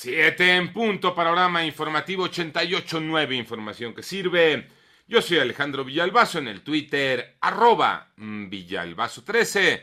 [0.00, 4.68] Siete en punto, panorama informativo 88.9, información que sirve.
[5.08, 9.80] Yo soy Alejandro Villalbazo en el Twitter, arroba Villalbazo13.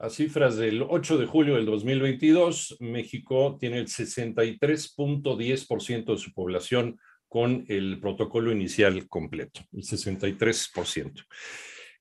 [0.00, 6.98] A cifras del 8 de julio del 2022, México tiene el 63.10% de su población
[7.28, 11.24] con el protocolo inicial completo, el 63%.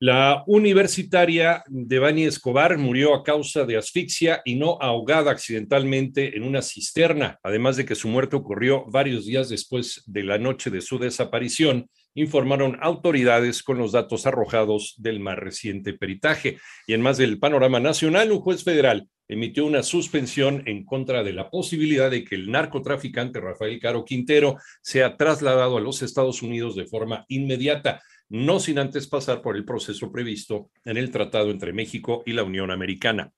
[0.05, 6.61] La universitaria Devani Escobar murió a causa de asfixia y no ahogada accidentalmente en una
[6.61, 10.99] cisterna, además de que su muerte ocurrió varios días después de la noche de su
[10.99, 16.57] desaparición, informaron autoridades con los datos arrojados del más reciente peritaje.
[16.85, 21.31] Y en más del panorama nacional, un juez federal emitió una suspensión en contra de
[21.31, 26.75] la posibilidad de que el narcotraficante Rafael Caro Quintero sea trasladado a los Estados Unidos
[26.75, 31.73] de forma inmediata no sin antes pasar por el proceso previsto en el tratado entre
[31.73, 33.31] México y la Unión Americana.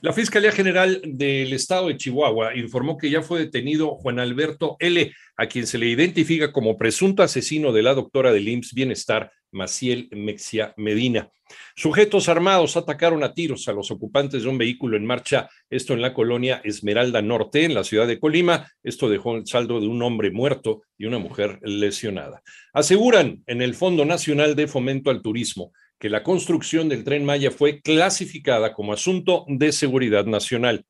[0.00, 5.12] La Fiscalía General del Estado de Chihuahua informó que ya fue detenido Juan Alberto L.,
[5.36, 10.08] a quien se le identifica como presunto asesino de la doctora del IMSS Bienestar, Maciel
[10.12, 11.30] Mexia Medina.
[11.76, 16.02] Sujetos armados atacaron a tiros a los ocupantes de un vehículo en marcha, esto en
[16.02, 18.70] la colonia Esmeralda Norte, en la ciudad de Colima.
[18.82, 22.42] Esto dejó el saldo de un hombre muerto y una mujer lesionada.
[22.72, 27.52] Aseguran en el Fondo Nacional de Fomento al Turismo que la construcción del tren Maya
[27.52, 30.84] fue clasificada como asunto de seguridad nacional.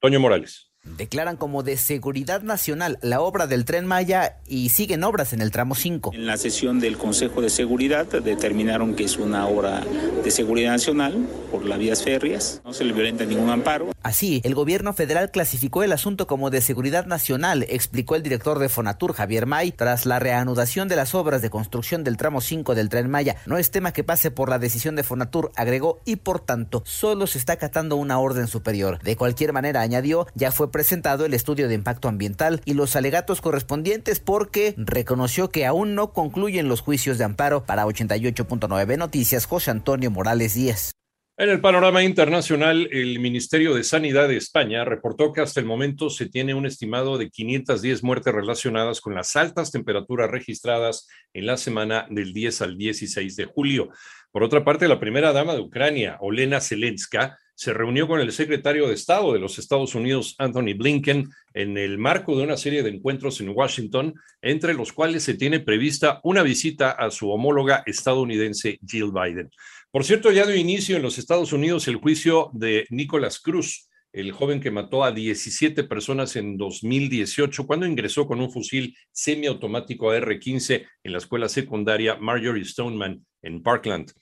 [0.00, 0.69] Toño Morales.
[1.00, 5.50] Declaran como de seguridad nacional la obra del tren Maya y siguen obras en el
[5.50, 6.12] tramo 5.
[6.14, 9.82] En la sesión del Consejo de Seguridad determinaron que es una obra
[10.24, 12.62] de seguridad nacional por las vías férreas.
[12.64, 13.92] No se le violenta ningún amparo.
[14.02, 18.70] Así, el gobierno federal clasificó el asunto como de seguridad nacional, explicó el director de
[18.70, 22.88] Fonatur, Javier May, tras la reanudación de las obras de construcción del tramo 5 del
[22.88, 23.36] tren Maya.
[23.44, 27.26] No es tema que pase por la decisión de Fonatur, agregó, y por tanto, solo
[27.26, 28.98] se está acatando una orden superior.
[29.02, 33.40] De cualquier manera, añadió, ya fue presentado el estudio de impacto ambiental y los alegatos
[33.40, 39.70] correspondientes porque reconoció que aún no concluyen los juicios de amparo para 88.9 Noticias José
[39.70, 40.92] Antonio Morales Díaz.
[41.40, 46.10] En el panorama internacional, el Ministerio de Sanidad de España reportó que hasta el momento
[46.10, 51.56] se tiene un estimado de 510 muertes relacionadas con las altas temperaturas registradas en la
[51.56, 53.88] semana del 10 al 16 de julio.
[54.30, 58.88] Por otra parte, la primera dama de Ucrania, Olena Zelenska, se reunió con el secretario
[58.88, 62.88] de Estado de los Estados Unidos, Anthony Blinken, en el marco de una serie de
[62.88, 68.78] encuentros en Washington, entre los cuales se tiene prevista una visita a su homóloga estadounidense
[68.86, 69.50] Jill Biden.
[69.90, 74.32] Por cierto, ya dio inicio en los Estados Unidos el juicio de Nicholas Cruz, el
[74.32, 80.86] joven que mató a 17 personas en 2018 cuando ingresó con un fusil semiautomático AR-15
[81.04, 84.14] en la escuela secundaria Marjorie Stoneman en Parkland.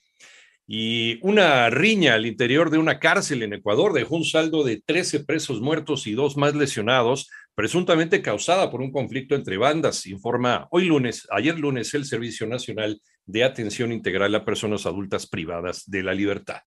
[0.71, 5.21] Y una riña al interior de una cárcel en Ecuador dejó un saldo de 13
[5.25, 10.85] presos muertos y dos más lesionados, presuntamente causada por un conflicto entre bandas, informa hoy
[10.85, 16.13] lunes, ayer lunes, el Servicio Nacional de Atención Integral a Personas Adultas Privadas de la
[16.13, 16.61] Libertad.